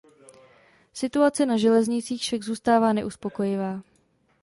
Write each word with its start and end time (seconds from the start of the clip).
Situace 0.93 1.43
na 1.45 1.57
železnicích 1.57 2.21
však 2.21 2.43
zůstává 2.43 2.93
neuspokojivá. 2.93 3.81